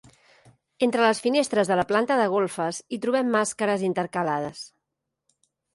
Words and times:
Entre 0.87 1.03
les 1.03 1.21
finestres 1.25 1.69
de 1.73 1.77
la 1.81 1.85
planta 1.93 2.17
de 2.21 2.25
golfes 2.37 2.81
hi 2.97 3.01
trobem 3.05 3.33
màscares 3.39 3.87
intercalades. 3.93 4.69